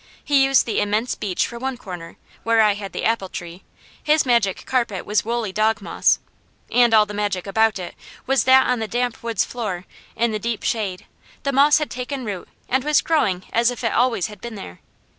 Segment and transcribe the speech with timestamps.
[0.23, 3.63] He used the immense beech for one corner, where I had the apple tree.
[4.01, 6.17] His Magic Carpet was woolly dog moss,
[6.71, 7.93] and all the magic about it,
[8.25, 9.85] was that on the damp woods floor,
[10.15, 11.05] in the deep shade,
[11.43, 14.79] the moss had taken root and was growing as if it always had been there.